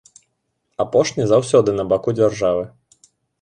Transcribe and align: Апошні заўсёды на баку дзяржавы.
Апошні 0.85 1.27
заўсёды 1.33 1.75
на 1.81 1.85
баку 1.93 2.09
дзяржавы. 2.21 2.65